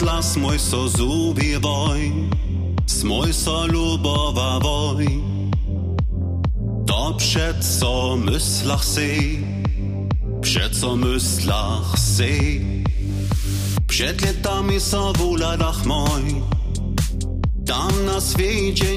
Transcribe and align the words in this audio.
smoj 0.00 0.58
so 0.58 0.88
zubi 0.88 1.56
voj, 1.60 2.12
smoj 2.86 3.32
so 3.32 3.66
lubova 3.66 4.58
voj. 4.58 5.04
To 6.86 7.14
przed 7.18 7.60
co 7.60 8.16
myslach 8.16 8.84
si, 8.84 9.44
przed 10.40 10.72
co 10.80 10.96
myslach 10.96 11.98
si. 11.98 12.60
Przed 13.88 14.22
letami 14.22 14.80
so 14.80 15.12
w 15.12 15.20
uladach 15.20 15.84
moj, 15.84 16.24
tam 17.66 17.92
na 18.06 18.20
świecie 18.20 18.96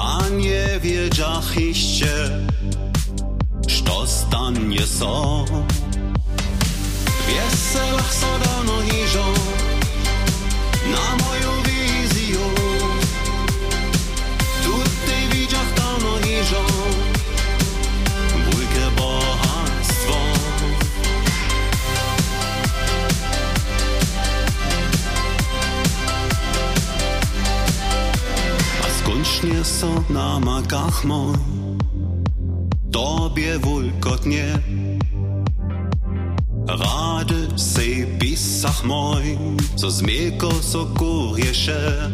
a 0.00 0.28
nie 0.28 0.80
wiedziach 0.80 1.56
iście, 1.56 2.14
co 3.66 4.06
stanie 4.06 4.86
so. 4.86 5.44
Wieselach 7.26 8.12
so 8.12 8.33
Skończnie 29.24 29.64
so 29.64 30.04
na 30.10 30.40
makach 30.40 31.04
moj, 31.04 31.36
tobie 32.92 33.58
wulkotnie. 33.58 34.58
Rady 36.68 37.58
se 37.58 37.82
pisach 38.18 38.84
moj, 38.84 39.38
co 39.76 39.90
zmieko 39.90 40.52
so 40.60 40.86
kurjesze. 40.86 42.10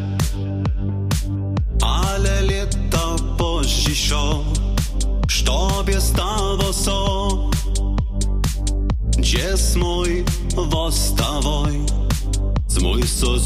Ale 1.83 2.41
leta 2.41 3.17
pożiszo, 3.39 4.45
sztobie 5.29 6.01
stawo 6.01 6.73
so. 6.73 7.51
Gdzie 9.19 9.57
smój 9.57 10.25
wostawoj, 10.57 11.81
z 12.67 12.83
mój 12.83 13.03
so 13.03 13.39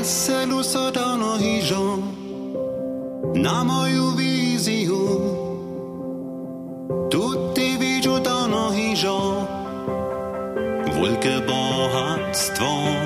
veselu 0.00 0.62
sono 0.62 1.36
io 1.36 1.98
na 3.34 3.62
moju 3.64 4.16
viziu 4.16 4.96
tutti 7.10 7.76
vi 7.76 8.00
giudano 8.00 8.72
io 8.72 9.46
wielkie 10.96 11.40
bohactwo 11.44 12.99